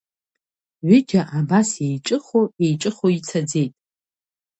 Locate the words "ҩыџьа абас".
0.87-1.69